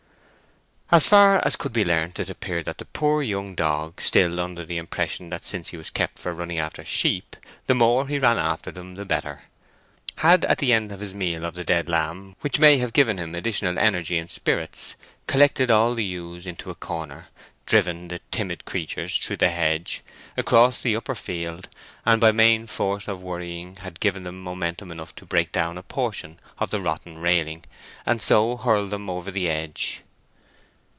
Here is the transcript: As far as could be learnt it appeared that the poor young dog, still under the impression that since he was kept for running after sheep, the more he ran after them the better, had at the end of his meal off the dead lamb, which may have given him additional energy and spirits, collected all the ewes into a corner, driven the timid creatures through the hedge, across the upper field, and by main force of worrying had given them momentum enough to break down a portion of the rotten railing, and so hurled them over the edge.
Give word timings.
As 0.93 1.07
far 1.07 1.39
as 1.45 1.55
could 1.55 1.71
be 1.71 1.85
learnt 1.85 2.19
it 2.19 2.29
appeared 2.29 2.65
that 2.65 2.77
the 2.77 2.83
poor 2.83 3.23
young 3.23 3.55
dog, 3.55 4.01
still 4.01 4.41
under 4.41 4.65
the 4.65 4.75
impression 4.75 5.29
that 5.29 5.45
since 5.45 5.69
he 5.69 5.77
was 5.77 5.89
kept 5.89 6.19
for 6.19 6.33
running 6.33 6.59
after 6.59 6.83
sheep, 6.83 7.37
the 7.67 7.73
more 7.73 8.07
he 8.09 8.19
ran 8.19 8.37
after 8.37 8.71
them 8.71 8.95
the 8.95 9.05
better, 9.05 9.43
had 10.17 10.43
at 10.43 10.57
the 10.57 10.73
end 10.73 10.91
of 10.91 10.99
his 10.99 11.13
meal 11.13 11.45
off 11.45 11.53
the 11.53 11.63
dead 11.63 11.87
lamb, 11.87 12.35
which 12.41 12.59
may 12.59 12.77
have 12.79 12.91
given 12.91 13.17
him 13.19 13.33
additional 13.33 13.79
energy 13.79 14.17
and 14.17 14.29
spirits, 14.29 14.95
collected 15.27 15.71
all 15.71 15.95
the 15.95 16.03
ewes 16.03 16.45
into 16.45 16.69
a 16.69 16.75
corner, 16.75 17.29
driven 17.65 18.09
the 18.09 18.19
timid 18.29 18.65
creatures 18.65 19.17
through 19.17 19.37
the 19.37 19.49
hedge, 19.49 20.01
across 20.35 20.81
the 20.81 20.93
upper 20.93 21.15
field, 21.15 21.69
and 22.05 22.19
by 22.19 22.33
main 22.33 22.67
force 22.67 23.07
of 23.07 23.21
worrying 23.23 23.77
had 23.77 24.01
given 24.01 24.23
them 24.23 24.43
momentum 24.43 24.91
enough 24.91 25.15
to 25.15 25.23
break 25.25 25.53
down 25.53 25.77
a 25.77 25.83
portion 25.83 26.37
of 26.59 26.69
the 26.69 26.81
rotten 26.81 27.17
railing, 27.17 27.63
and 28.05 28.21
so 28.21 28.57
hurled 28.57 28.89
them 28.91 29.09
over 29.09 29.31
the 29.31 29.47
edge. 29.47 30.01